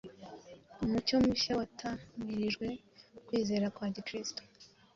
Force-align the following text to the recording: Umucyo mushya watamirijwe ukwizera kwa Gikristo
Umucyo 0.83 1.15
mushya 1.25 1.51
watamirijwe 1.59 2.67
ukwizera 3.19 3.67
kwa 3.75 3.87
Gikristo 3.95 4.41